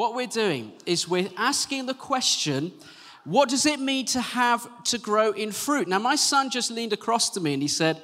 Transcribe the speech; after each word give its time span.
what 0.00 0.14
we're 0.14 0.26
doing 0.26 0.72
is 0.86 1.06
we're 1.06 1.28
asking 1.36 1.84
the 1.84 1.92
question 1.92 2.72
what 3.24 3.50
does 3.50 3.66
it 3.66 3.78
mean 3.78 4.06
to 4.06 4.20
have 4.22 4.66
to 4.84 4.96
grow 4.96 5.32
in 5.32 5.52
fruit? 5.52 5.86
Now, 5.86 5.98
my 5.98 6.16
son 6.16 6.48
just 6.48 6.70
leaned 6.70 6.94
across 6.94 7.28
to 7.30 7.40
me 7.40 7.52
and 7.52 7.60
he 7.60 7.68
said, 7.68 8.00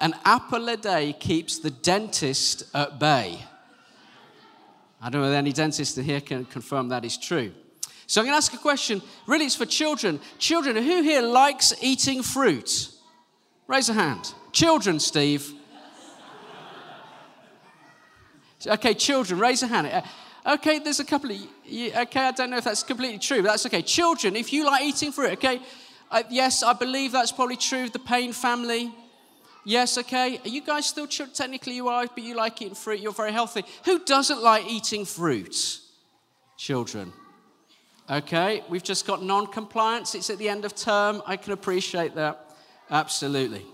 An 0.00 0.16
apple 0.24 0.68
a 0.68 0.76
day 0.76 1.12
keeps 1.12 1.60
the 1.60 1.70
dentist 1.70 2.64
at 2.74 2.98
bay. 2.98 3.38
I 5.00 5.08
don't 5.08 5.22
know 5.22 5.30
if 5.30 5.36
any 5.36 5.52
dentist 5.52 5.96
here 5.96 6.20
can 6.20 6.44
confirm 6.44 6.88
that 6.88 7.04
is 7.04 7.16
true. 7.16 7.52
So 8.08 8.20
I'm 8.20 8.26
going 8.26 8.32
to 8.32 8.38
ask 8.38 8.52
a 8.52 8.58
question. 8.58 9.00
Really, 9.28 9.44
it's 9.44 9.54
for 9.54 9.64
children. 9.64 10.18
Children, 10.38 10.74
who 10.74 11.02
here 11.02 11.22
likes 11.22 11.72
eating 11.80 12.24
fruit? 12.24 12.90
Raise 13.68 13.88
a 13.88 13.92
hand. 13.92 14.34
Children, 14.50 14.98
Steve. 14.98 15.52
Okay, 18.66 18.94
children, 18.94 19.38
raise 19.38 19.62
a 19.62 19.68
hand. 19.68 19.86
Uh, 19.86 20.02
Okay, 20.46 20.78
there's 20.78 21.00
a 21.00 21.04
couple 21.04 21.32
of, 21.32 21.36
okay, 21.36 22.20
I 22.20 22.30
don't 22.30 22.50
know 22.50 22.58
if 22.58 22.64
that's 22.64 22.84
completely 22.84 23.18
true, 23.18 23.42
but 23.42 23.48
that's 23.48 23.66
okay. 23.66 23.82
Children, 23.82 24.36
if 24.36 24.52
you 24.52 24.64
like 24.64 24.82
eating 24.82 25.10
fruit, 25.10 25.32
okay, 25.32 25.60
uh, 26.10 26.22
yes, 26.30 26.62
I 26.62 26.72
believe 26.72 27.10
that's 27.10 27.32
probably 27.32 27.56
true. 27.56 27.88
The 27.88 27.98
Payne 27.98 28.32
family, 28.32 28.92
yes, 29.64 29.98
okay. 29.98 30.38
Are 30.44 30.48
you 30.48 30.60
guys 30.60 30.86
still, 30.86 31.08
technically 31.08 31.74
you 31.74 31.88
are, 31.88 32.06
but 32.06 32.22
you 32.22 32.36
like 32.36 32.62
eating 32.62 32.76
fruit, 32.76 33.00
you're 33.00 33.12
very 33.12 33.32
healthy. 33.32 33.64
Who 33.86 33.98
doesn't 34.04 34.40
like 34.40 34.66
eating 34.66 35.04
fruit? 35.04 35.80
Children. 36.56 37.12
Okay, 38.08 38.62
we've 38.68 38.84
just 38.84 39.04
got 39.04 39.24
non 39.24 39.48
compliance. 39.48 40.14
It's 40.14 40.30
at 40.30 40.38
the 40.38 40.48
end 40.48 40.64
of 40.64 40.76
term. 40.76 41.22
I 41.26 41.36
can 41.36 41.54
appreciate 41.54 42.14
that. 42.14 42.52
Absolutely. 42.88 43.66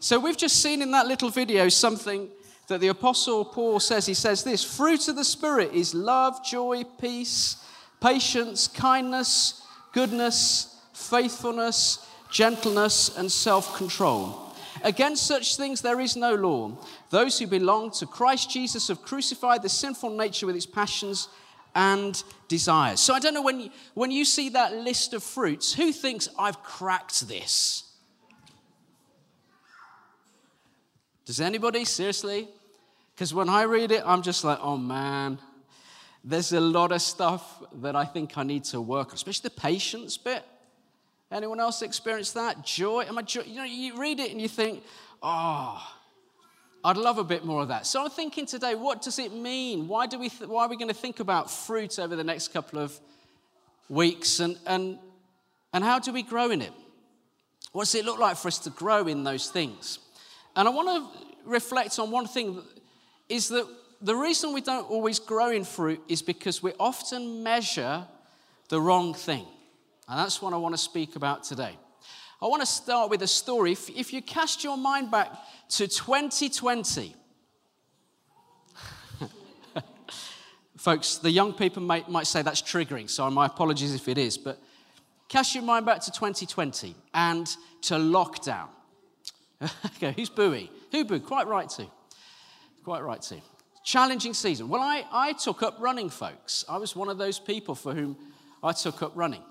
So 0.00 0.18
we've 0.18 0.38
just 0.38 0.62
seen 0.62 0.80
in 0.80 0.90
that 0.92 1.06
little 1.06 1.28
video 1.28 1.68
something 1.68 2.30
that 2.68 2.80
the 2.80 2.88
Apostle 2.88 3.44
Paul 3.44 3.80
says. 3.80 4.06
He 4.06 4.14
says 4.14 4.42
this 4.42 4.64
fruit 4.64 5.08
of 5.08 5.16
the 5.16 5.24
Spirit 5.24 5.72
is 5.72 5.94
love, 5.94 6.44
joy, 6.44 6.84
peace, 7.00 7.56
patience, 8.00 8.68
kindness, 8.68 9.62
goodness, 9.92 10.80
faithfulness, 10.92 12.06
gentleness, 12.30 13.16
and 13.16 13.30
self 13.30 13.76
control. 13.76 14.40
Against 14.82 15.26
such 15.26 15.56
things 15.56 15.80
there 15.80 16.00
is 16.00 16.16
no 16.16 16.34
law. 16.34 16.76
Those 17.10 17.38
who 17.38 17.46
belong 17.46 17.90
to 17.92 18.06
Christ 18.06 18.50
Jesus 18.50 18.88
have 18.88 19.02
crucified 19.02 19.62
the 19.62 19.68
sinful 19.68 20.10
nature 20.10 20.46
with 20.46 20.56
its 20.56 20.66
passions 20.66 21.28
and 21.74 22.22
desires. 22.48 23.00
So 23.00 23.14
I 23.14 23.20
don't 23.20 23.34
know 23.34 23.42
when 23.42 23.60
you, 23.60 23.70
when 23.94 24.10
you 24.10 24.24
see 24.24 24.50
that 24.50 24.74
list 24.74 25.14
of 25.14 25.22
fruits, 25.22 25.72
who 25.72 25.92
thinks 25.92 26.28
I've 26.38 26.62
cracked 26.62 27.26
this? 27.26 27.84
Does 31.24 31.40
anybody? 31.40 31.84
Seriously? 31.84 32.48
Because 33.14 33.32
when 33.32 33.48
I 33.48 33.62
read 33.62 33.92
it, 33.92 34.02
I'm 34.04 34.22
just 34.22 34.44
like, 34.44 34.58
oh 34.60 34.76
man, 34.76 35.38
there's 36.24 36.52
a 36.52 36.60
lot 36.60 36.92
of 36.92 37.00
stuff 37.00 37.62
that 37.80 37.94
I 37.94 38.04
think 38.04 38.36
I 38.36 38.42
need 38.42 38.64
to 38.64 38.80
work 38.80 39.08
on, 39.08 39.14
especially 39.14 39.50
the 39.50 39.60
patience 39.60 40.16
bit. 40.16 40.44
Anyone 41.30 41.60
else 41.60 41.82
experience 41.82 42.32
that? 42.32 42.64
Joy? 42.64 43.04
Am 43.08 43.18
I 43.18 43.22
joy? 43.22 43.42
You 43.42 43.56
know, 43.56 43.64
you 43.64 43.98
read 43.98 44.20
it 44.20 44.30
and 44.30 44.40
you 44.40 44.48
think, 44.48 44.82
oh, 45.22 45.82
I'd 46.84 46.96
love 46.96 47.18
a 47.18 47.24
bit 47.24 47.44
more 47.44 47.62
of 47.62 47.68
that. 47.68 47.86
So 47.86 48.04
I'm 48.04 48.10
thinking 48.10 48.46
today, 48.46 48.74
what 48.74 49.00
does 49.00 49.18
it 49.18 49.32
mean? 49.32 49.88
Why, 49.88 50.06
do 50.06 50.18
we 50.18 50.28
th- 50.28 50.48
why 50.48 50.64
are 50.64 50.68
we 50.68 50.76
going 50.76 50.88
to 50.88 50.94
think 50.94 51.20
about 51.20 51.50
fruit 51.50 51.98
over 51.98 52.14
the 52.14 52.24
next 52.24 52.48
couple 52.52 52.78
of 52.78 52.98
weeks? 53.88 54.40
And, 54.40 54.58
and, 54.66 54.98
and 55.72 55.82
how 55.82 55.98
do 55.98 56.12
we 56.12 56.22
grow 56.22 56.50
in 56.50 56.60
it? 56.60 56.72
What 57.72 57.84
does 57.84 57.94
it 57.94 58.04
look 58.04 58.18
like 58.18 58.36
for 58.36 58.48
us 58.48 58.58
to 58.60 58.70
grow 58.70 59.06
in 59.06 59.24
those 59.24 59.48
things? 59.48 59.98
And 60.56 60.68
I 60.68 60.70
want 60.70 60.88
to 60.88 61.50
reflect 61.50 61.98
on 61.98 62.10
one 62.10 62.26
thing 62.26 62.62
is 63.28 63.48
that 63.48 63.66
the 64.00 64.14
reason 64.14 64.52
we 64.52 64.60
don't 64.60 64.88
always 64.90 65.18
grow 65.18 65.50
in 65.50 65.64
fruit 65.64 66.00
is 66.08 66.22
because 66.22 66.62
we 66.62 66.72
often 66.78 67.42
measure 67.42 68.06
the 68.68 68.80
wrong 68.80 69.14
thing. 69.14 69.46
And 70.08 70.18
that's 70.18 70.42
what 70.42 70.52
I 70.52 70.56
want 70.56 70.74
to 70.74 70.80
speak 70.80 71.16
about 71.16 71.44
today. 71.44 71.78
I 72.42 72.46
want 72.46 72.60
to 72.60 72.66
start 72.66 73.10
with 73.10 73.22
a 73.22 73.26
story. 73.26 73.72
If, 73.72 73.88
if 73.88 74.12
you 74.12 74.20
cast 74.20 74.62
your 74.62 74.76
mind 74.76 75.10
back 75.10 75.32
to 75.70 75.88
2020, 75.88 77.16
folks, 80.76 81.16
the 81.16 81.30
young 81.30 81.54
people 81.54 81.82
might, 81.82 82.10
might 82.10 82.26
say 82.26 82.42
that's 82.42 82.60
triggering, 82.60 83.08
so 83.08 83.30
my 83.30 83.46
apologies 83.46 83.94
if 83.94 84.08
it 84.08 84.18
is, 84.18 84.36
but 84.36 84.60
cast 85.28 85.54
your 85.54 85.64
mind 85.64 85.86
back 85.86 86.00
to 86.02 86.10
2020 86.10 86.94
and 87.14 87.56
to 87.80 87.94
lockdown. 87.94 88.68
okay, 89.96 90.12
who's 90.16 90.30
booey? 90.30 90.68
Who 90.92 91.04
booed? 91.04 91.24
Quite 91.24 91.46
right 91.46 91.68
to. 91.70 91.86
Quite 92.84 93.02
right 93.02 93.22
to. 93.22 93.36
Challenging 93.84 94.34
season. 94.34 94.68
Well, 94.68 94.82
I, 94.82 95.04
I 95.12 95.32
took 95.32 95.62
up 95.62 95.76
running, 95.78 96.08
folks. 96.08 96.64
I 96.68 96.78
was 96.78 96.96
one 96.96 97.08
of 97.08 97.18
those 97.18 97.38
people 97.38 97.74
for 97.74 97.94
whom 97.94 98.16
I 98.62 98.72
took 98.72 99.02
up 99.02 99.12
running. 99.14 99.42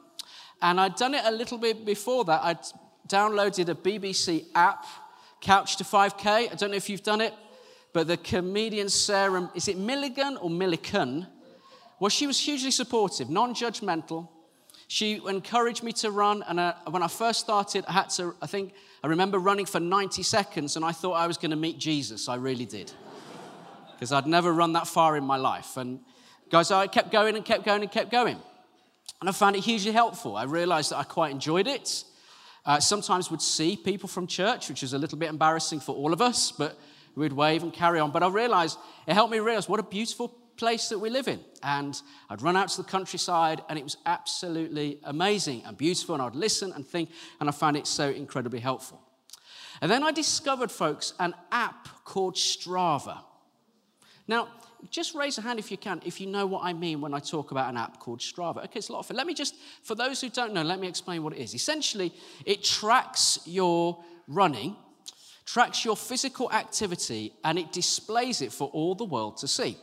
And 0.61 0.79
I'd 0.79 0.95
done 0.95 1.13
it 1.13 1.23
a 1.25 1.31
little 1.31 1.57
bit 1.57 1.85
before 1.85 2.25
that. 2.25 2.41
I'd 2.43 2.59
downloaded 3.07 3.69
a 3.69 3.75
BBC 3.75 4.45
app, 4.55 4.85
Couch 5.41 5.77
to 5.77 5.83
5K. 5.83 6.51
I 6.51 6.55
don't 6.55 6.71
know 6.71 6.77
if 6.77 6.89
you've 6.89 7.03
done 7.03 7.21
it, 7.21 7.33
but 7.91 8.07
the 8.07 8.17
comedian 8.17 8.89
Sarah, 8.89 9.51
is 9.55 9.67
it 9.67 9.77
Milligan 9.77 10.37
or 10.37 10.49
Millican? 10.49 11.27
Well, 11.99 12.09
she 12.09 12.27
was 12.27 12.39
hugely 12.39 12.71
supportive, 12.71 13.29
non 13.29 13.53
judgmental. 13.53 14.27
She 14.87 15.21
encouraged 15.27 15.83
me 15.83 15.91
to 15.93 16.11
run. 16.11 16.43
And 16.47 16.59
uh, 16.59 16.73
when 16.89 17.03
I 17.03 17.07
first 17.07 17.39
started, 17.39 17.85
I 17.87 17.93
had 17.93 18.09
to, 18.11 18.35
I 18.41 18.47
think, 18.47 18.73
I 19.03 19.07
remember 19.07 19.39
running 19.39 19.65
for 19.65 19.79
90 19.79 20.23
seconds 20.23 20.75
and 20.75 20.85
I 20.85 20.91
thought 20.91 21.13
I 21.13 21.27
was 21.27 21.37
going 21.37 21.51
to 21.51 21.57
meet 21.57 21.77
Jesus. 21.77 22.29
I 22.29 22.35
really 22.35 22.65
did. 22.65 22.91
Because 23.93 24.11
I'd 24.11 24.27
never 24.27 24.51
run 24.51 24.73
that 24.73 24.87
far 24.87 25.17
in 25.17 25.23
my 25.23 25.37
life. 25.37 25.77
And 25.77 25.99
guys, 26.49 26.71
I 26.71 26.87
kept 26.87 27.11
going 27.11 27.35
and 27.35 27.45
kept 27.45 27.65
going 27.65 27.81
and 27.81 27.91
kept 27.91 28.11
going. 28.11 28.37
And 29.19 29.29
I 29.29 29.31
found 29.31 29.55
it 29.55 29.61
hugely 29.61 29.91
helpful. 29.91 30.35
I 30.35 30.43
realized 30.43 30.91
that 30.91 30.97
I 30.97 31.03
quite 31.03 31.31
enjoyed 31.31 31.67
it. 31.67 32.03
Uh, 32.65 32.79
sometimes 32.79 33.29
would 33.29 33.41
see 33.41 33.75
people 33.75 34.07
from 34.07 34.27
church, 34.27 34.69
which 34.69 34.83
is 34.83 34.93
a 34.93 34.97
little 34.97 35.17
bit 35.17 35.29
embarrassing 35.29 35.79
for 35.79 35.95
all 35.95 36.13
of 36.13 36.21
us, 36.21 36.51
but 36.51 36.77
we'd 37.15 37.33
wave 37.33 37.63
and 37.63 37.73
carry 37.73 37.99
on. 37.99 38.11
But 38.11 38.23
I 38.23 38.27
realized, 38.29 38.77
it 39.07 39.13
helped 39.13 39.31
me 39.31 39.39
realize 39.39 39.67
what 39.67 39.79
a 39.79 39.83
beautiful 39.83 40.29
place 40.57 40.89
that 40.89 40.99
we 40.99 41.09
live 41.09 41.27
in. 41.27 41.39
And 41.61 41.99
I'd 42.29 42.41
run 42.41 42.55
out 42.55 42.69
to 42.69 42.81
the 42.81 42.87
countryside, 42.87 43.61
and 43.69 43.77
it 43.79 43.83
was 43.83 43.97
absolutely 44.05 44.99
amazing 45.03 45.63
and 45.65 45.77
beautiful. 45.77 46.15
And 46.15 46.21
I'd 46.21 46.35
listen 46.35 46.71
and 46.73 46.85
think, 46.85 47.09
and 47.39 47.49
I 47.49 47.51
found 47.51 47.77
it 47.77 47.87
so 47.87 48.09
incredibly 48.09 48.59
helpful. 48.59 49.01
And 49.81 49.89
then 49.91 50.03
I 50.03 50.11
discovered, 50.11 50.71
folks, 50.71 51.13
an 51.19 51.33
app 51.51 51.87
called 52.05 52.35
Strava. 52.35 53.19
Now, 54.27 54.47
just 54.89 55.15
raise 55.15 55.37
a 55.37 55.41
hand 55.41 55.59
if 55.59 55.71
you 55.71 55.77
can, 55.77 56.01
if 56.05 56.19
you 56.19 56.27
know 56.27 56.45
what 56.45 56.63
I 56.63 56.73
mean 56.73 57.01
when 57.01 57.13
I 57.13 57.19
talk 57.19 57.51
about 57.51 57.69
an 57.69 57.77
app 57.77 57.99
called 57.99 58.19
Strava. 58.19 58.63
Okay, 58.65 58.79
it's 58.79 58.89
a 58.89 58.93
lot 58.93 58.99
of 58.99 59.05
fun. 59.05 59.17
Let 59.17 59.27
me 59.27 59.33
just, 59.33 59.55
for 59.81 59.95
those 59.95 60.21
who 60.21 60.29
don't 60.29 60.53
know, 60.53 60.61
let 60.61 60.79
me 60.79 60.87
explain 60.87 61.23
what 61.23 61.33
it 61.33 61.39
is. 61.39 61.53
Essentially, 61.53 62.13
it 62.45 62.63
tracks 62.63 63.39
your 63.45 64.03
running, 64.27 64.75
tracks 65.45 65.83
your 65.83 65.97
physical 65.97 66.51
activity, 66.51 67.33
and 67.43 67.57
it 67.57 67.71
displays 67.71 68.41
it 68.41 68.51
for 68.51 68.69
all 68.69 68.95
the 68.95 69.05
world 69.05 69.37
to 69.37 69.47
see. 69.47 69.77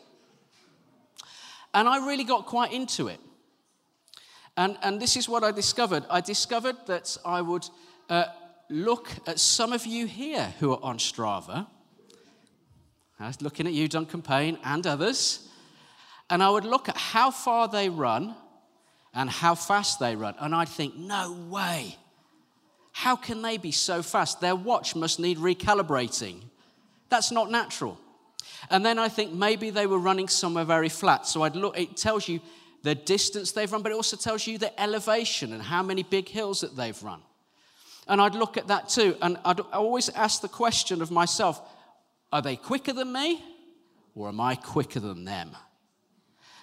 And 1.73 1.89
I 1.89 2.07
really 2.07 2.25
got 2.25 2.47
quite 2.47 2.73
into 2.73 3.09
it. 3.09 3.21
And, 4.57 4.77
and 4.83 5.01
this 5.01 5.17
is 5.17 5.29
what 5.29 5.45
I 5.45 5.53
discovered. 5.53 6.05
I 6.11 6.21
discovered 6.21 6.77
that 6.87 7.17
I 7.25 7.41
would 7.41 7.67
uh, 8.09 8.25
look 8.69 9.11
at 9.27 9.39
some 9.39 9.73
of 9.73 9.87
you 9.87 10.07
here 10.07 10.53
who 10.59 10.73
are 10.73 10.83
on 10.83 10.99
Strava. 10.99 11.67
I 13.19 13.27
was 13.27 13.43
looking 13.43 13.67
at 13.67 13.73
you, 13.73 13.87
Duncan 13.87 14.23
Payne, 14.23 14.59
and 14.65 14.87
others. 14.87 15.49
And 16.29 16.43
I 16.43 16.51
would 16.51 16.65
look 16.65 16.89
at 16.89 16.97
how 16.97 17.31
far 17.31 17.69
they 17.69 17.89
run 17.89 18.35
and 19.13 19.29
how 19.29 19.55
fast 19.55 19.99
they 19.99 20.17
run. 20.17 20.35
And 20.39 20.55
I'd 20.55 20.69
think, 20.69 20.97
no 20.97 21.33
way. 21.49 21.97
How 22.93 23.17
can 23.17 23.43
they 23.43 23.57
be 23.57 23.73
so 23.73 24.03
fast? 24.03 24.41
Their 24.41 24.57
watch 24.57 24.95
must 24.95 25.21
need 25.21 25.39
recalibrating. 25.39 26.43
That's 27.09 27.31
not 27.31 27.51
natural. 27.51 27.99
And 28.71 28.85
then 28.85 28.99
I 28.99 29.09
think 29.09 29.33
maybe 29.33 29.71
they 29.71 29.87
were 29.87 29.99
running 29.99 30.29
somewhere 30.29 30.65
very 30.65 30.89
flat. 30.89 31.27
So 31.27 31.43
I'd 31.43 31.57
look, 31.57 31.79
it 31.79 31.97
tells 31.97 32.29
you 32.29 32.41
the 32.83 32.95
distance 32.95 33.53
they've 33.53 33.71
run, 33.71 33.83
but 33.83 33.93
it 33.93 33.95
also 33.95 34.17
tells 34.17 34.47
you 34.47 34.59
the 34.59 34.79
elevation 34.81 35.53
and 35.53 35.63
how 35.63 35.83
many 35.83 36.03
big 36.03 36.29
hills 36.29 36.61
that 36.61 36.77
they've 36.77 37.01
run. 37.03 37.21
And 38.09 38.21
I'd 38.21 38.35
look 38.35 38.57
at 38.57 38.69
that 38.69 38.89
too. 38.89 39.17
And 39.23 39.39
I'd 39.45 39.61
always 39.61 40.09
ask 40.11 40.41
the 40.41 40.49
question 40.49 41.03
of 41.03 41.11
myself 41.11 41.61
are 42.33 42.43
they 42.43 42.57
quicker 42.57 42.93
than 42.93 43.13
me 43.13 43.43
or 44.15 44.29
am 44.29 44.41
I 44.41 44.55
quicker 44.55 45.01
than 45.01 45.25
them? 45.25 45.57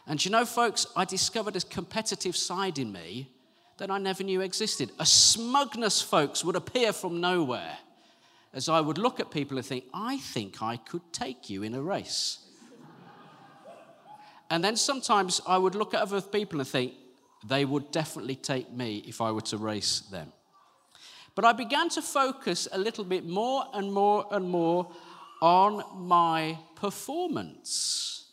And 0.06 0.24
you 0.24 0.32
know, 0.32 0.46
folks, 0.46 0.88
I 0.96 1.04
discovered 1.04 1.56
a 1.56 1.62
competitive 1.62 2.38
side 2.38 2.80
in 2.80 2.92
me 2.92 3.30
that 3.78 3.92
I 3.92 3.98
never 3.98 4.24
knew 4.24 4.42
existed. 4.42 4.92
A 5.00 5.06
smugness, 5.06 6.02
folks, 6.02 6.44
would 6.44 6.56
appear 6.56 6.94
from 6.94 7.20
nowhere 7.20 7.78
as 8.58 8.68
I 8.68 8.82
would 8.82 8.98
look 8.98 9.20
at 9.20 9.30
people 9.30 9.58
and 9.58 9.66
think, 9.66 9.84
I 9.94 10.18
think 10.18 10.64
I 10.64 10.78
could 10.78 11.14
take 11.14 11.48
you 11.48 11.62
in 11.62 11.76
a 11.76 11.82
race. 11.82 12.40
and 14.50 14.64
then 14.64 14.76
sometimes 14.76 15.40
I 15.48 15.60
would 15.60 15.76
look 15.76 15.94
at 15.94 16.02
other 16.02 16.22
people 16.22 16.60
and 16.60 16.68
think, 16.68 16.94
they 17.48 17.66
would 17.66 17.92
definitely 17.92 18.36
take 18.36 18.72
me 18.74 19.04
if 19.06 19.22
I 19.22 19.32
were 19.32 19.42
to 19.42 19.58
race 19.58 20.00
them. 20.00 20.34
But 21.36 21.46
I 21.46 21.54
began 21.54 21.90
to 21.90 22.02
focus 22.02 22.68
a 22.72 22.80
little 22.80 23.04
bit 23.04 23.28
more 23.28 23.64
and 23.76 23.94
more 23.94 24.26
and 24.32 24.50
more 24.50 24.92
on 25.40 25.84
my 26.08 26.58
performance. 26.76 28.26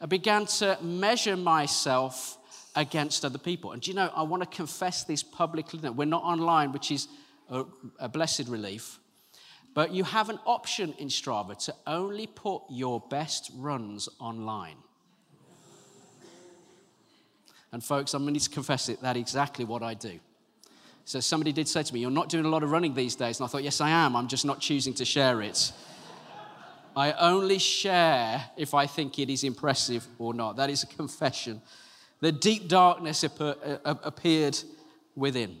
I 0.00 0.06
began 0.06 0.46
to 0.46 0.78
measure 0.80 1.36
myself 1.36 2.38
against 2.74 3.22
other 3.22 3.38
people. 3.38 3.72
And 3.72 3.86
you 3.86 3.92
know, 3.92 4.10
I 4.16 4.22
want 4.22 4.42
to 4.42 4.48
confess 4.48 5.04
this 5.04 5.22
publicly. 5.22 5.80
That 5.80 5.94
we're 5.94 6.06
not 6.06 6.22
online, 6.22 6.72
which 6.72 6.90
is 6.90 7.06
a, 7.50 7.64
a 8.00 8.08
blessed 8.08 8.48
relief. 8.48 8.98
But 9.76 9.92
you 9.92 10.04
have 10.04 10.30
an 10.30 10.38
option 10.46 10.94
in 10.96 11.08
Strava 11.08 11.54
to 11.66 11.74
only 11.86 12.26
put 12.26 12.62
your 12.70 12.98
best 12.98 13.50
runs 13.58 14.08
online. 14.18 14.78
And 17.72 17.84
folks, 17.84 18.14
I'm 18.14 18.22
going 18.24 18.32
to 18.38 18.48
confess 18.48 18.88
it, 18.88 19.02
that's 19.02 19.18
exactly 19.18 19.66
what 19.66 19.82
I 19.82 19.92
do. 19.92 20.18
So 21.04 21.20
somebody 21.20 21.52
did 21.52 21.68
say 21.68 21.82
to 21.82 21.92
me, 21.92 22.00
You're 22.00 22.10
not 22.10 22.30
doing 22.30 22.46
a 22.46 22.48
lot 22.48 22.62
of 22.62 22.70
running 22.70 22.94
these 22.94 23.16
days. 23.16 23.38
And 23.38 23.44
I 23.44 23.48
thought, 23.48 23.64
Yes, 23.64 23.82
I 23.82 23.90
am. 23.90 24.16
I'm 24.16 24.28
just 24.28 24.46
not 24.46 24.60
choosing 24.60 24.94
to 24.94 25.04
share 25.04 25.42
it. 25.42 25.70
I 26.96 27.12
only 27.12 27.58
share 27.58 28.46
if 28.56 28.72
I 28.72 28.86
think 28.86 29.18
it 29.18 29.28
is 29.28 29.44
impressive 29.44 30.06
or 30.18 30.32
not. 30.32 30.56
That 30.56 30.70
is 30.70 30.84
a 30.84 30.86
confession. 30.86 31.60
The 32.20 32.32
deep 32.32 32.66
darkness 32.68 33.24
uh, 33.24 33.78
appeared 33.84 34.58
within. 35.14 35.58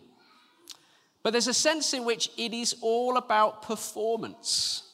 But 1.26 1.32
there's 1.32 1.48
a 1.48 1.54
sense 1.54 1.92
in 1.92 2.04
which 2.04 2.30
it 2.36 2.54
is 2.54 2.76
all 2.82 3.16
about 3.16 3.62
performance. 3.62 4.84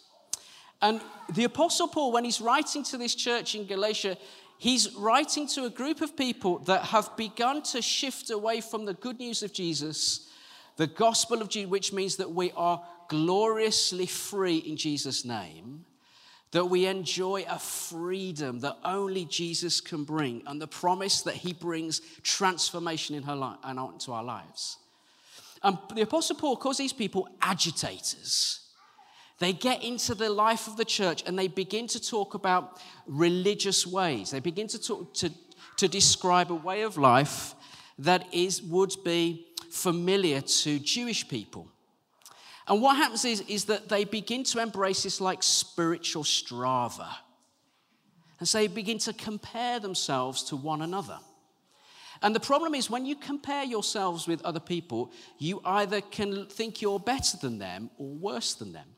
And 0.80 1.02
the 1.30 1.44
Apostle 1.44 1.88
Paul, 1.88 2.10
when 2.10 2.24
he's 2.24 2.40
writing 2.40 2.82
to 2.84 2.96
this 2.96 3.14
church 3.14 3.54
in 3.54 3.66
Galatia, 3.66 4.16
he's 4.56 4.94
writing 4.94 5.46
to 5.48 5.66
a 5.66 5.68
group 5.68 6.00
of 6.00 6.16
people 6.16 6.60
that 6.60 6.84
have 6.84 7.14
begun 7.18 7.60
to 7.64 7.82
shift 7.82 8.30
away 8.30 8.62
from 8.62 8.86
the 8.86 8.94
good 8.94 9.18
news 9.18 9.42
of 9.42 9.52
Jesus, 9.52 10.30
the 10.78 10.86
gospel 10.86 11.42
of 11.42 11.50
Jesus, 11.50 11.70
which 11.70 11.92
means 11.92 12.16
that 12.16 12.32
we 12.32 12.50
are 12.52 12.82
gloriously 13.08 14.06
free 14.06 14.56
in 14.56 14.78
Jesus' 14.78 15.26
name 15.26 15.84
that 16.52 16.64
we 16.64 16.86
enjoy 16.86 17.44
a 17.46 17.58
freedom 17.58 18.60
that 18.60 18.78
only 18.86 19.26
Jesus 19.26 19.82
can 19.82 20.04
bring, 20.04 20.42
and 20.46 20.62
the 20.62 20.66
promise 20.66 21.20
that 21.22 21.34
he 21.34 21.52
brings 21.52 22.00
transformation 22.22 23.16
in 23.16 23.22
her 23.22 23.36
life 23.36 23.58
and 23.64 23.78
into 23.78 24.12
our 24.12 24.24
lives. 24.24 24.78
And 25.62 25.78
the 25.94 26.02
Apostle 26.02 26.36
Paul 26.36 26.56
calls 26.56 26.78
these 26.78 26.92
people 26.92 27.28
agitators. 27.40 28.60
They 29.38 29.52
get 29.52 29.82
into 29.82 30.14
the 30.14 30.30
life 30.30 30.66
of 30.66 30.76
the 30.76 30.84
church 30.84 31.24
and 31.26 31.38
they 31.38 31.48
begin 31.48 31.86
to 31.88 32.00
talk 32.00 32.34
about 32.34 32.80
religious 33.06 33.86
ways. 33.86 34.30
They 34.30 34.40
begin 34.40 34.68
to 34.68 34.80
talk 34.80 35.14
to, 35.14 35.30
to 35.78 35.88
describe 35.88 36.52
a 36.52 36.54
way 36.54 36.82
of 36.82 36.96
life 36.96 37.54
that 37.98 38.32
is 38.32 38.62
would 38.62 38.94
be 39.04 39.46
familiar 39.70 40.40
to 40.40 40.78
Jewish 40.78 41.28
people. 41.28 41.68
And 42.68 42.80
what 42.80 42.96
happens 42.96 43.24
is, 43.24 43.40
is 43.48 43.64
that 43.64 43.88
they 43.88 44.04
begin 44.04 44.44
to 44.44 44.60
embrace 44.60 45.02
this 45.02 45.20
like 45.20 45.42
spiritual 45.42 46.22
strava. 46.22 47.08
And 48.38 48.48
so 48.48 48.58
they 48.58 48.68
begin 48.68 48.98
to 48.98 49.12
compare 49.12 49.80
themselves 49.80 50.44
to 50.44 50.56
one 50.56 50.82
another. 50.82 51.18
And 52.22 52.34
the 52.34 52.40
problem 52.40 52.74
is 52.74 52.88
when 52.88 53.04
you 53.04 53.16
compare 53.16 53.64
yourselves 53.64 54.28
with 54.28 54.44
other 54.44 54.60
people, 54.60 55.12
you 55.38 55.60
either 55.64 56.00
can 56.00 56.46
think 56.46 56.80
you're 56.80 57.00
better 57.00 57.36
than 57.36 57.58
them 57.58 57.90
or 57.98 58.14
worse 58.14 58.54
than 58.54 58.72
them. 58.72 58.88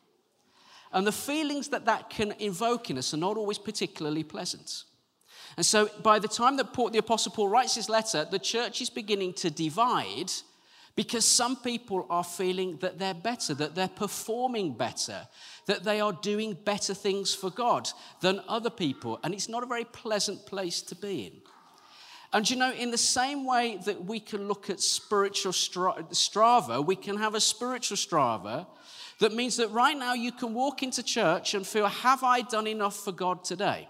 And 0.92 1.06
the 1.06 1.12
feelings 1.12 1.68
that 1.68 1.86
that 1.86 2.10
can 2.10 2.32
invoke 2.38 2.90
in 2.90 2.98
us 2.98 3.14
are 3.14 3.18
not 3.18 3.36
always 3.36 3.58
particularly 3.58 4.22
pleasant. 4.22 4.84
And 5.56 5.64
so 5.66 5.88
by 6.02 6.18
the 6.18 6.28
time 6.28 6.56
that 6.58 6.72
Paul, 6.72 6.90
the 6.90 6.98
Apostle 6.98 7.32
Paul 7.32 7.48
writes 7.48 7.74
his 7.74 7.88
letter, 7.88 8.26
the 8.30 8.38
church 8.38 8.80
is 8.80 8.90
beginning 8.90 9.32
to 9.34 9.50
divide 9.50 10.30
because 10.96 11.24
some 11.24 11.56
people 11.56 12.06
are 12.08 12.22
feeling 12.22 12.76
that 12.76 12.98
they're 12.98 13.14
better, 13.14 13.54
that 13.54 13.74
they're 13.74 13.88
performing 13.88 14.74
better, 14.74 15.26
that 15.66 15.82
they 15.82 16.00
are 16.00 16.12
doing 16.12 16.54
better 16.64 16.94
things 16.94 17.34
for 17.34 17.50
God 17.50 17.88
than 18.20 18.40
other 18.46 18.70
people. 18.70 19.18
And 19.24 19.34
it's 19.34 19.48
not 19.48 19.64
a 19.64 19.66
very 19.66 19.84
pleasant 19.84 20.46
place 20.46 20.82
to 20.82 20.94
be 20.94 21.26
in. 21.26 21.32
And 22.34 22.50
you 22.50 22.56
know, 22.56 22.72
in 22.72 22.90
the 22.90 22.98
same 22.98 23.46
way 23.46 23.78
that 23.84 24.04
we 24.04 24.18
can 24.18 24.48
look 24.48 24.68
at 24.68 24.80
spiritual 24.80 25.52
strava, 25.52 26.84
we 26.84 26.96
can 26.96 27.16
have 27.16 27.36
a 27.36 27.40
spiritual 27.40 27.96
strava 27.96 28.66
that 29.20 29.32
means 29.32 29.56
that 29.58 29.68
right 29.68 29.96
now 29.96 30.14
you 30.14 30.32
can 30.32 30.52
walk 30.52 30.82
into 30.82 31.04
church 31.04 31.54
and 31.54 31.64
feel, 31.64 31.86
Have 31.86 32.24
I 32.24 32.40
done 32.40 32.66
enough 32.66 32.96
for 32.96 33.12
God 33.12 33.44
today? 33.44 33.88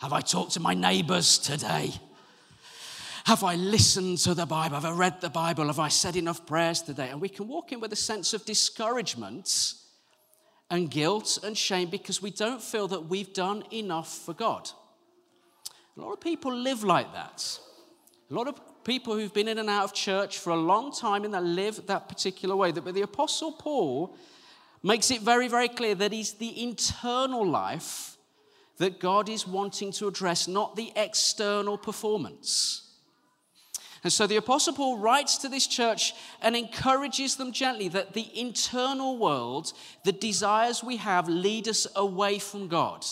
Have 0.00 0.12
I 0.12 0.20
talked 0.22 0.52
to 0.52 0.60
my 0.60 0.74
neighbors 0.74 1.38
today? 1.38 1.92
Have 3.26 3.44
I 3.44 3.54
listened 3.54 4.18
to 4.18 4.34
the 4.34 4.46
Bible? 4.46 4.74
Have 4.74 4.84
I 4.84 4.90
read 4.90 5.20
the 5.20 5.30
Bible? 5.30 5.68
Have 5.68 5.78
I 5.78 5.88
said 5.88 6.16
enough 6.16 6.44
prayers 6.46 6.82
today? 6.82 7.10
And 7.10 7.20
we 7.20 7.28
can 7.28 7.46
walk 7.46 7.70
in 7.70 7.78
with 7.78 7.92
a 7.92 7.96
sense 7.96 8.34
of 8.34 8.44
discouragement 8.44 9.74
and 10.68 10.90
guilt 10.90 11.38
and 11.44 11.56
shame 11.56 11.90
because 11.90 12.20
we 12.20 12.32
don't 12.32 12.60
feel 12.60 12.88
that 12.88 13.06
we've 13.06 13.32
done 13.32 13.62
enough 13.72 14.12
for 14.12 14.34
God. 14.34 14.70
A 15.96 16.00
lot 16.00 16.12
of 16.12 16.20
people 16.20 16.54
live 16.54 16.84
like 16.84 17.12
that. 17.12 17.58
A 18.30 18.34
lot 18.34 18.46
of 18.48 18.60
people 18.84 19.14
who've 19.14 19.34
been 19.34 19.48
in 19.48 19.58
and 19.58 19.68
out 19.68 19.84
of 19.84 19.92
church 19.92 20.38
for 20.38 20.50
a 20.50 20.56
long 20.56 20.92
time 20.92 21.24
and 21.24 21.34
that 21.34 21.44
live 21.44 21.86
that 21.86 22.08
particular 22.08 22.56
way. 22.56 22.72
But 22.72 22.94
the 22.94 23.02
Apostle 23.02 23.52
Paul 23.52 24.16
makes 24.82 25.10
it 25.10 25.20
very, 25.20 25.48
very 25.48 25.68
clear 25.68 25.94
that 25.96 26.12
it's 26.12 26.32
the 26.32 26.62
internal 26.62 27.46
life 27.46 28.16
that 28.78 28.98
God 28.98 29.28
is 29.28 29.46
wanting 29.46 29.92
to 29.92 30.08
address, 30.08 30.48
not 30.48 30.74
the 30.74 30.92
external 30.96 31.76
performance. 31.76 32.86
And 34.02 34.10
so 34.10 34.26
the 34.26 34.36
Apostle 34.36 34.72
Paul 34.72 34.96
writes 34.96 35.36
to 35.38 35.48
this 35.48 35.66
church 35.66 36.14
and 36.40 36.56
encourages 36.56 37.36
them 37.36 37.52
gently 37.52 37.88
that 37.88 38.14
the 38.14 38.26
internal 38.38 39.18
world, 39.18 39.74
the 40.04 40.12
desires 40.12 40.82
we 40.82 40.96
have, 40.96 41.28
lead 41.28 41.68
us 41.68 41.86
away 41.94 42.38
from 42.38 42.68
God. 42.68 43.04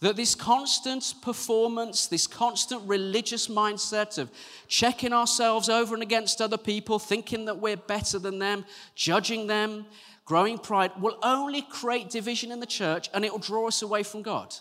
That 0.00 0.16
this 0.16 0.34
constant 0.34 1.14
performance, 1.22 2.06
this 2.06 2.26
constant 2.26 2.82
religious 2.86 3.48
mindset 3.48 4.18
of 4.18 4.30
checking 4.68 5.12
ourselves 5.12 5.68
over 5.68 5.94
and 5.94 6.02
against 6.02 6.42
other 6.42 6.58
people, 6.58 6.98
thinking 6.98 7.46
that 7.46 7.58
we're 7.58 7.76
better 7.76 8.18
than 8.18 8.38
them, 8.38 8.66
judging 8.94 9.46
them, 9.46 9.86
growing 10.26 10.58
pride, 10.58 10.90
will 11.00 11.18
only 11.22 11.62
create 11.62 12.10
division 12.10 12.52
in 12.52 12.60
the 12.60 12.66
church 12.66 13.08
and 13.14 13.24
it 13.24 13.32
will 13.32 13.38
draw 13.38 13.68
us 13.68 13.80
away 13.80 14.02
from 14.02 14.20
God. 14.22 14.54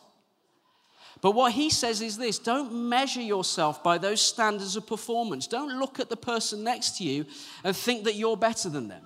But 1.21 1.31
what 1.31 1.53
he 1.53 1.69
says 1.69 2.01
is 2.01 2.17
this 2.17 2.39
don't 2.39 2.71
measure 2.71 3.21
yourself 3.21 3.83
by 3.83 3.97
those 3.97 4.21
standards 4.21 4.75
of 4.75 4.85
performance. 4.85 5.47
Don't 5.47 5.79
look 5.79 5.99
at 5.99 6.09
the 6.09 6.17
person 6.17 6.63
next 6.63 6.97
to 6.97 7.03
you 7.03 7.25
and 7.63 7.75
think 7.75 8.03
that 8.03 8.15
you're 8.15 8.37
better 8.37 8.69
than 8.69 8.87
them. 8.87 9.03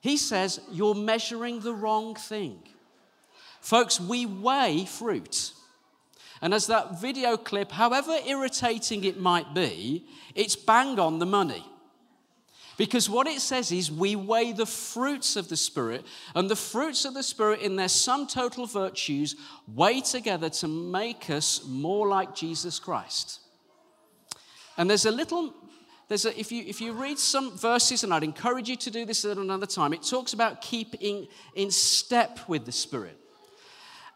He 0.00 0.16
says 0.16 0.60
you're 0.70 0.94
measuring 0.94 1.60
the 1.60 1.74
wrong 1.74 2.14
thing. 2.14 2.58
Folks, 3.64 3.98
we 3.98 4.26
weigh 4.26 4.84
fruit. 4.84 5.52
And 6.42 6.52
as 6.52 6.66
that 6.66 7.00
video 7.00 7.38
clip, 7.38 7.72
however 7.72 8.14
irritating 8.26 9.04
it 9.04 9.18
might 9.18 9.54
be, 9.54 10.04
it's 10.34 10.54
bang 10.54 10.98
on 10.98 11.18
the 11.18 11.24
money. 11.24 11.64
Because 12.76 13.08
what 13.08 13.26
it 13.26 13.40
says 13.40 13.72
is 13.72 13.90
we 13.90 14.16
weigh 14.16 14.52
the 14.52 14.66
fruits 14.66 15.36
of 15.36 15.48
the 15.48 15.56
Spirit, 15.56 16.04
and 16.34 16.50
the 16.50 16.56
fruits 16.56 17.06
of 17.06 17.14
the 17.14 17.22
Spirit, 17.22 17.62
in 17.62 17.76
their 17.76 17.88
sum 17.88 18.26
total 18.26 18.66
virtues, 18.66 19.34
weigh 19.66 20.02
together 20.02 20.50
to 20.50 20.68
make 20.68 21.30
us 21.30 21.64
more 21.66 22.06
like 22.06 22.34
Jesus 22.34 22.78
Christ. 22.78 23.40
And 24.76 24.90
there's 24.90 25.06
a 25.06 25.10
little, 25.10 25.54
there's 26.08 26.26
a, 26.26 26.38
if 26.38 26.52
you, 26.52 26.64
if 26.66 26.82
you 26.82 26.92
read 26.92 27.18
some 27.18 27.56
verses, 27.56 28.04
and 28.04 28.12
I'd 28.12 28.24
encourage 28.24 28.68
you 28.68 28.76
to 28.76 28.90
do 28.90 29.06
this 29.06 29.24
at 29.24 29.38
another 29.38 29.64
time, 29.64 29.94
it 29.94 30.02
talks 30.02 30.34
about 30.34 30.60
keeping 30.60 31.28
in 31.54 31.70
step 31.70 32.40
with 32.46 32.66
the 32.66 32.72
Spirit. 32.72 33.18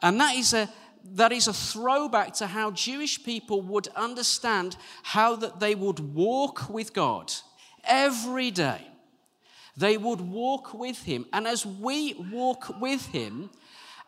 And 0.02 0.20
that 0.20 0.36
is 0.36 0.52
a, 0.52 0.68
that 1.14 1.32
is 1.32 1.48
a 1.48 1.52
throwback 1.52 2.34
to 2.34 2.46
how 2.46 2.70
Jewish 2.70 3.22
people 3.22 3.62
would 3.62 3.88
understand 3.96 4.76
how 5.02 5.36
that 5.36 5.60
they 5.60 5.74
would 5.74 6.14
walk 6.14 6.68
with 6.68 6.92
God 6.92 7.32
every 7.84 8.50
day. 8.50 8.80
They 9.76 9.96
would 9.96 10.20
walk 10.20 10.74
with 10.74 11.04
him. 11.04 11.26
And 11.32 11.46
as 11.46 11.64
we 11.64 12.14
walk 12.32 12.80
with 12.80 13.06
him, 13.06 13.50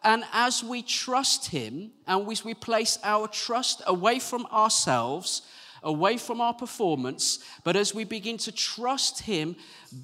and 0.03 0.25
as 0.33 0.65
we 0.65 0.83
trust 0.83 1.47
him, 1.47 1.93
and 2.07 2.27
we, 2.27 2.37
we 2.45 2.55
place 2.55 2.99
our 3.05 3.29
trust 3.29 3.83
away 3.87 4.19
from 4.19 4.47
ourselves, 4.47 5.43
away 5.83 6.17
from 6.17 6.41
our 6.41 6.55
performance, 6.55 7.39
but 7.65 7.77
as 7.77 7.95
we 7.95 8.05
begin 8.05 8.39
to 8.39 8.53
trust 8.53 9.21
him 9.21 9.57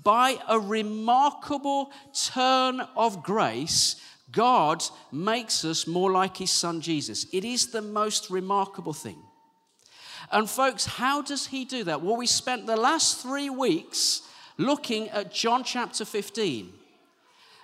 by 0.02 0.38
a 0.48 0.58
remarkable 0.58 1.90
turn 2.12 2.80
of 2.96 3.22
grace, 3.22 3.96
God 4.36 4.84
makes 5.10 5.64
us 5.64 5.86
more 5.86 6.12
like 6.12 6.36
his 6.36 6.50
son 6.50 6.82
Jesus. 6.82 7.26
It 7.32 7.42
is 7.42 7.68
the 7.68 7.80
most 7.80 8.28
remarkable 8.28 8.92
thing. 8.92 9.16
And, 10.30 10.48
folks, 10.48 10.84
how 10.84 11.22
does 11.22 11.46
he 11.46 11.64
do 11.64 11.84
that? 11.84 12.02
Well, 12.02 12.16
we 12.16 12.26
spent 12.26 12.66
the 12.66 12.76
last 12.76 13.22
three 13.22 13.48
weeks 13.48 14.20
looking 14.58 15.08
at 15.08 15.32
John 15.32 15.64
chapter 15.64 16.04
15. 16.04 16.70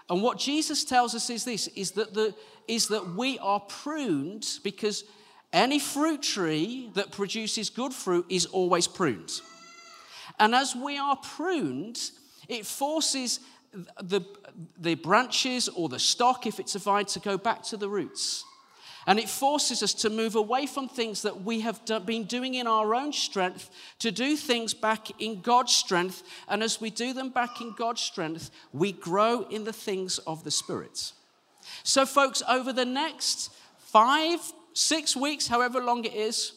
And 0.09 0.23
what 0.23 0.38
Jesus 0.38 0.83
tells 0.83 1.14
us 1.14 1.29
is 1.29 1.45
this 1.45 1.69
is 1.69 1.91
that, 1.93 2.14
the, 2.14 2.35
is 2.67 2.88
that 2.88 3.14
we 3.17 3.38
are 3.38 3.61
pruned 3.61 4.47
because 4.64 5.05
any 5.52 5.79
fruit 5.79 6.23
tree 6.23 6.91
that 6.95 7.12
produces 7.12 7.69
good 7.69 7.93
fruit 7.93 8.25
is 8.31 8.47
always 8.47 8.88
pruned. 8.88 9.43
And 10.38 10.55
as 10.55 10.75
we 10.75 10.97
are 10.97 11.17
pruned, 11.17 12.00
it 12.49 12.64
forces 12.64 13.41
the, 14.02 14.23
the 14.79 14.95
branches 14.97 15.69
or 15.69 15.88
the 15.88 15.99
stock, 15.99 16.47
if 16.47 16.61
it's 16.61 16.75
a 16.75 16.79
vine, 16.79 17.07
to 17.07 17.21
go 17.21 17.38
back 17.38 17.62
to 17.64 17.76
the 17.76 17.88
roots. 17.88 18.45
And 19.07 19.19
it 19.19 19.29
forces 19.29 19.83
us 19.83 19.95
to 19.95 20.11
move 20.11 20.37
away 20.37 20.67
from 20.67 20.88
things 20.88 21.23
that 21.23 21.43
we 21.43 21.61
have 21.61 21.85
do- 21.85 21.99
been 21.99 22.25
doing 22.25 22.55
in 22.55 22.67
our 22.69 22.95
own 22.95 23.12
strength 23.12 23.69
to 23.99 24.12
do 24.12 24.37
things 24.37 24.75
back 24.75 25.21
in 25.21 25.41
God's 25.41 25.75
strength. 25.75 26.23
And 26.49 26.62
as 26.62 26.81
we 26.81 26.91
do 26.91 27.12
them 27.12 27.31
back 27.31 27.61
in 27.61 27.75
God's 27.76 28.00
strength, 28.00 28.50
we 28.73 28.93
grow 28.93 29.43
in 29.50 29.64
the 29.64 29.73
things 29.73 30.19
of 30.19 30.45
the 30.45 30.52
Spirit. 30.52 31.12
So, 31.83 32.07
folks, 32.07 32.43
over 32.49 32.73
the 32.73 32.85
next 32.85 33.52
five, 33.79 34.41
six 34.73 35.17
weeks, 35.17 35.49
however 35.49 35.83
long 35.83 36.05
it 36.05 36.14
is, 36.14 36.52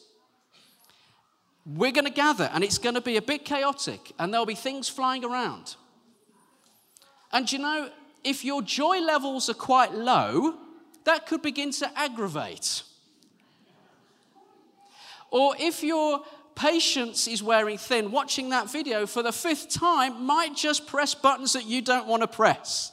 we're 1.64 1.90
going 1.90 2.04
to 2.04 2.12
gather 2.12 2.48
and 2.52 2.62
it's 2.62 2.78
going 2.78 2.94
to 2.94 3.00
be 3.00 3.16
a 3.16 3.22
bit 3.22 3.44
chaotic 3.44 4.12
and 4.20 4.32
there'll 4.32 4.46
be 4.46 4.54
things 4.54 4.88
flying 4.88 5.24
around. 5.24 5.74
And 7.32 7.50
you 7.50 7.58
know, 7.58 7.90
if 8.24 8.44
your 8.44 8.62
joy 8.62 9.00
levels 9.00 9.48
are 9.48 9.54
quite 9.54 9.94
low, 9.94 10.54
that 11.04 11.26
could 11.26 11.42
begin 11.42 11.70
to 11.72 11.98
aggravate. 11.98 12.82
Or 15.30 15.54
if 15.58 15.82
your 15.82 16.22
patience 16.54 17.28
is 17.28 17.42
wearing 17.42 17.78
thin, 17.78 18.10
watching 18.10 18.48
that 18.50 18.70
video 18.70 19.06
for 19.06 19.22
the 19.22 19.32
fifth 19.32 19.68
time 19.68 20.24
might 20.24 20.56
just 20.56 20.86
press 20.86 21.14
buttons 21.14 21.52
that 21.52 21.66
you 21.66 21.82
don't 21.82 22.06
want 22.06 22.22
to 22.22 22.28
press. 22.28 22.92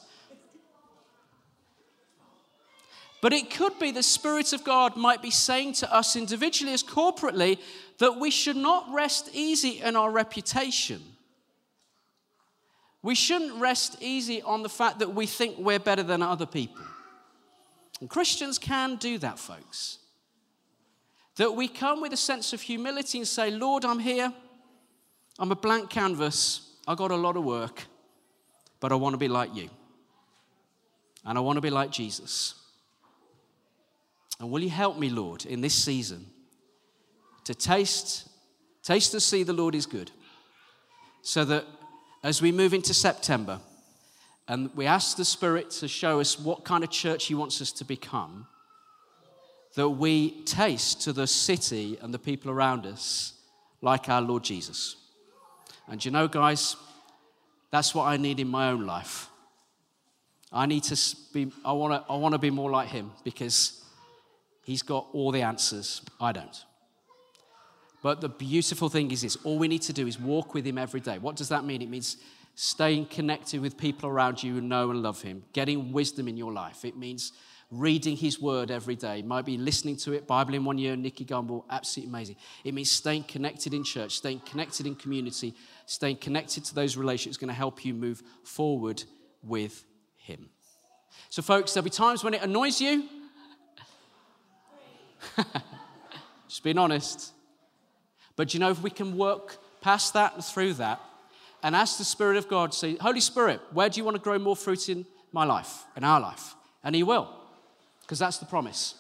But 3.22 3.32
it 3.32 3.50
could 3.50 3.80
be 3.80 3.92
the 3.92 4.04
Spirit 4.04 4.52
of 4.52 4.66
God 4.66 4.98
might 4.98 5.22
be 5.22 5.32
saying 5.32 5.74
to 5.76 5.92
us 5.92 6.18
individually 6.18 6.74
as 6.74 6.84
corporately 6.84 7.58
that 8.00 8.20
we 8.20 8.30
should 8.30 8.58
not 8.58 8.94
rest 8.94 9.30
easy 9.32 9.82
in 9.82 9.96
our 9.96 10.12
reputation. 10.12 11.02
We 13.04 13.16
shouldn't 13.16 13.60
rest 13.60 13.98
easy 14.00 14.42
on 14.42 14.64
the 14.64 14.70
fact 14.70 15.00
that 15.00 15.14
we 15.14 15.28
think 15.28 15.58
we're 15.58 15.78
better 15.78 16.04
than 16.04 16.24
other 16.24 16.46
people. 16.46 16.82
And 18.00 18.10
Christians 18.10 18.58
can 18.58 18.96
do 18.96 19.18
that, 19.20 19.38
folks. 19.38 20.00
That 21.36 21.52
we 21.52 21.68
come 21.68 22.02
with 22.02 22.14
a 22.14 22.18
sense 22.18 22.54
of 22.54 22.62
humility 22.62 23.18
and 23.18 23.28
say, 23.28 23.52
Lord, 23.52 23.84
I'm 23.84 24.00
here. 24.00 24.34
I'm 25.38 25.52
a 25.52 25.56
blank 25.56 25.90
canvas. 25.90 26.76
I 26.88 26.96
got 26.96 27.12
a 27.12 27.16
lot 27.16 27.36
of 27.36 27.44
work, 27.44 27.84
but 28.80 28.92
I 28.92 28.96
want 28.96 29.14
to 29.14 29.18
be 29.18 29.28
like 29.28 29.54
you. 29.54 29.70
And 31.26 31.38
I 31.38 31.42
want 31.42 31.58
to 31.58 31.62
be 31.62 31.70
like 31.70 31.92
Jesus. 31.92 32.56
And 34.40 34.50
will 34.50 34.62
you 34.62 34.70
help 34.70 34.98
me, 34.98 35.10
Lord, 35.10 35.46
in 35.46 35.62
this 35.62 35.74
season 35.74 36.26
to 37.44 37.54
taste, 37.54 38.30
taste 38.82 39.14
and 39.14 39.22
see 39.24 39.44
the 39.44 39.54
Lord 39.54 39.76
is 39.76 39.86
good? 39.86 40.12
So 41.22 41.46
that 41.46 41.66
as 42.24 42.42
we 42.42 42.52
move 42.52 42.74
into 42.74 42.94
September, 42.94 43.60
and 44.48 44.70
we 44.76 44.86
ask 44.86 45.18
the 45.18 45.26
Spirit 45.26 45.70
to 45.72 45.88
show 45.88 46.20
us 46.20 46.40
what 46.40 46.64
kind 46.64 46.84
of 46.84 46.90
church 46.90 47.26
He 47.26 47.36
wants 47.36 47.62
us 47.62 47.72
to 47.74 47.86
become, 47.86 48.48
that 49.76 49.90
we 49.90 50.44
taste 50.44 51.02
to 51.02 51.14
the 51.14 51.28
city 51.28 51.98
and 52.02 52.14
the 52.14 52.20
people 52.20 52.50
around 52.50 52.86
us 52.86 53.34
like 53.82 54.08
our 54.08 54.22
Lord 54.22 54.44
Jesus. 54.44 54.96
And 55.88 56.04
you 56.04 56.12
know, 56.12 56.28
guys, 56.28 56.76
that's 57.72 57.94
what 57.94 58.06
I 58.06 58.18
need 58.18 58.40
in 58.40 58.48
my 58.48 58.70
own 58.70 58.86
life. 58.86 59.28
I 60.52 60.66
need 60.66 60.84
to 60.84 61.16
be, 61.34 61.52
I 61.66 61.74
want 61.74 61.94
to 61.94 62.12
I 62.12 62.16
wanna 62.18 62.38
be 62.38 62.52
more 62.52 62.70
like 62.70 62.90
Him 62.90 63.12
because 63.24 63.84
He's 64.64 64.82
got 64.82 65.08
all 65.12 65.32
the 65.32 65.42
answers. 65.42 66.02
I 66.22 66.32
don't. 66.32 66.64
But 68.04 68.20
the 68.20 68.30
beautiful 68.30 68.90
thing 68.90 69.10
is 69.12 69.22
this 69.22 69.38
all 69.38 69.58
we 69.58 69.70
need 69.70 69.82
to 69.84 69.94
do 69.94 70.06
is 70.06 70.20
walk 70.20 70.54
with 70.54 70.68
Him 70.68 70.78
every 70.78 71.00
day. 71.00 71.18
What 71.18 71.38
does 71.38 71.50
that 71.50 71.64
mean? 71.64 71.82
It 71.82 71.90
means 71.90 72.18
staying 72.54 73.08
connected 73.08 73.62
with 73.62 73.78
people 73.78 74.10
around 74.10 74.44
you 74.44 74.54
who 74.54 74.62
know 74.62 74.92
and 74.92 75.02
love 75.02 75.22
Him, 75.22 75.44
getting 75.54 75.92
wisdom 75.94 76.28
in 76.28 76.38
your 76.38 76.52
life. 76.52 76.84
It 76.84 76.98
means 76.98 77.32
reading 77.72 78.18
His 78.18 78.42
Word 78.42 78.72
every 78.72 78.98
day. 78.98 79.20
It 79.20 79.26
might 79.26 79.46
be 79.46 79.58
listening 79.58 79.96
to 79.98 80.12
it, 80.12 80.28
Bible 80.28 80.54
in 80.54 80.66
one 80.66 80.78
year, 80.78 80.98
Nicky 80.98 81.24
Gumbel, 81.24 81.64
absolutely 81.70 82.10
amazing. 82.10 82.36
It 82.66 82.74
means 82.74 82.92
staying 82.92 83.24
connected 83.24 83.74
in 83.74 83.86
church, 83.86 84.18
staying 84.18 84.42
connected 84.42 84.86
in 84.86 84.96
community, 84.96 85.56
staying 85.86 86.18
connected 86.18 86.66
to 86.66 86.76
those 86.76 86.98
relationships 86.98 87.38
going 87.38 87.48
to 87.48 87.54
help 87.54 87.86
you 87.86 87.94
move 87.94 88.22
forward 88.44 89.02
with 89.42 89.86
Him. 90.18 90.50
So, 91.30 91.42
folks, 91.42 91.74
there'll 91.74 91.86
be 91.86 91.90
times 91.90 92.22
when 92.22 92.34
it 92.34 92.42
annoys 92.42 92.82
you. 92.82 93.08
Just 96.50 96.64
being 96.64 96.78
honest. 96.78 97.32
But 98.36 98.54
you 98.54 98.60
know, 98.60 98.70
if 98.70 98.82
we 98.82 98.90
can 98.90 99.18
work 99.18 99.58
past 99.82 100.14
that 100.14 100.36
and 100.36 100.44
through 100.44 100.74
that, 100.76 101.00
and 101.62 101.76
ask 101.76 101.98
the 101.98 102.04
Spirit 102.04 102.36
of 102.36 102.50
God, 102.50 102.74
say, 102.74 102.98
Holy 102.98 103.22
Spirit, 103.22 103.62
where 103.72 103.90
do 103.90 103.98
you 103.98 104.04
want 104.04 104.16
to 104.16 104.22
grow 104.22 104.38
more 104.38 104.56
fruit 104.56 104.90
in 104.90 105.06
my 105.32 105.46
life, 105.46 105.86
in 105.96 106.04
our 106.04 106.20
life? 106.20 106.56
And 106.84 106.94
He 106.94 107.04
will, 107.04 107.30
because 108.02 108.20
that's 108.20 108.38
the 108.38 108.46
promise. 108.46 108.96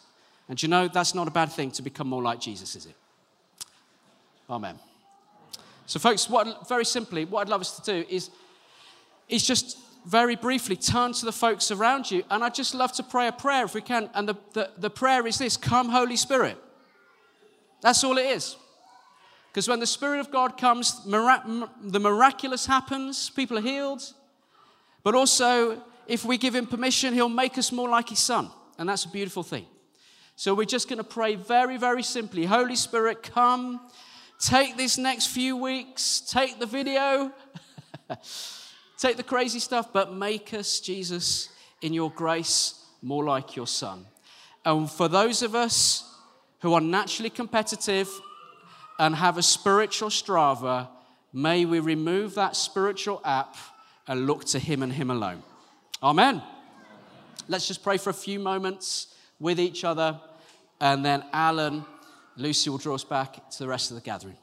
And 0.47 0.61
you 0.61 0.69
know, 0.69 0.87
that's 0.87 1.13
not 1.13 1.27
a 1.27 1.31
bad 1.31 1.51
thing 1.51 1.71
to 1.71 1.81
become 1.81 2.07
more 2.07 2.21
like 2.21 2.39
Jesus, 2.39 2.75
is 2.75 2.85
it? 2.85 2.95
Amen. 4.49 4.79
So, 5.85 5.99
folks, 5.99 6.29
what, 6.29 6.67
very 6.67 6.85
simply, 6.85 7.25
what 7.25 7.41
I'd 7.41 7.49
love 7.49 7.61
us 7.61 7.77
to 7.79 7.91
do 7.91 8.07
is, 8.09 8.29
is 9.27 9.45
just 9.45 9.77
very 10.05 10.35
briefly 10.35 10.75
turn 10.75 11.13
to 11.13 11.25
the 11.25 11.31
folks 11.31 11.71
around 11.71 12.11
you. 12.11 12.23
And 12.29 12.43
I'd 12.43 12.55
just 12.55 12.73
love 12.73 12.91
to 12.93 13.03
pray 13.03 13.27
a 13.27 13.31
prayer 13.31 13.65
if 13.65 13.73
we 13.73 13.81
can. 13.81 14.09
And 14.13 14.27
the, 14.27 14.35
the, 14.53 14.69
the 14.77 14.89
prayer 14.89 15.25
is 15.27 15.37
this 15.37 15.57
Come, 15.57 15.89
Holy 15.89 16.15
Spirit. 16.15 16.57
That's 17.81 18.03
all 18.03 18.17
it 18.17 18.25
is. 18.25 18.55
Because 19.53 19.67
when 19.67 19.79
the 19.79 19.85
Spirit 19.85 20.19
of 20.19 20.31
God 20.31 20.57
comes, 20.57 21.05
the 21.05 21.99
miraculous 21.99 22.65
happens, 22.65 23.29
people 23.29 23.59
are 23.59 23.61
healed. 23.61 24.01
But 25.03 25.13
also, 25.13 25.79
if 26.07 26.25
we 26.25 26.39
give 26.39 26.55
Him 26.55 26.65
permission, 26.65 27.13
He'll 27.13 27.29
make 27.29 27.59
us 27.59 27.71
more 27.71 27.87
like 27.87 28.09
His 28.09 28.17
Son. 28.17 28.49
And 28.79 28.89
that's 28.89 29.05
a 29.05 29.09
beautiful 29.09 29.43
thing. 29.43 29.67
So 30.35 30.55
we're 30.55 30.65
just 30.65 30.89
going 30.89 30.97
to 30.97 31.03
pray 31.03 31.35
very, 31.35 31.77
very 31.77 32.01
simply 32.01 32.45
Holy 32.45 32.75
Spirit, 32.75 33.21
come, 33.21 33.79
take 34.39 34.75
this 34.75 34.97
next 34.97 35.27
few 35.27 35.55
weeks, 35.55 36.21
take 36.21 36.59
the 36.59 36.65
video, 36.65 37.31
take 38.97 39.17
the 39.17 39.23
crazy 39.23 39.59
stuff, 39.59 39.93
but 39.93 40.11
make 40.11 40.51
us, 40.55 40.79
Jesus, 40.79 41.49
in 41.83 41.93
your 41.93 42.09
grace, 42.09 42.83
more 43.03 43.23
like 43.23 43.55
your 43.55 43.67
Son. 43.67 44.07
And 44.65 44.89
for 44.89 45.07
those 45.07 45.43
of 45.43 45.53
us 45.53 46.11
who 46.61 46.73
are 46.73 46.81
naturally 46.81 47.29
competitive 47.29 48.09
and 48.99 49.15
have 49.15 49.37
a 49.37 49.43
spiritual 49.43 50.09
Strava, 50.09 50.87
may 51.31 51.65
we 51.65 51.79
remove 51.79 52.35
that 52.35 52.55
spiritual 52.55 53.21
app 53.25 53.55
and 54.07 54.27
look 54.27 54.45
to 54.45 54.59
Him 54.59 54.83
and 54.83 54.93
Him 54.93 55.09
alone. 55.09 55.43
Amen. 56.01 56.41
Let's 57.47 57.67
just 57.67 57.83
pray 57.83 57.97
for 57.97 58.09
a 58.09 58.13
few 58.13 58.39
moments 58.39 59.15
with 59.39 59.59
each 59.59 59.83
other, 59.83 60.19
and 60.79 61.03
then 61.03 61.23
Alan, 61.33 61.85
Lucy 62.37 62.69
will 62.69 62.77
draw 62.77 62.95
us 62.95 63.03
back 63.03 63.49
to 63.51 63.59
the 63.59 63.67
rest 63.67 63.91
of 63.91 63.95
the 63.95 64.01
gathering. 64.01 64.37